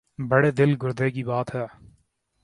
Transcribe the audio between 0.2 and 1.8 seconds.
بڑے دل گردے کی بات ہے۔